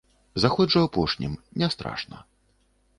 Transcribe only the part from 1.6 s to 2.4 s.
не страшна.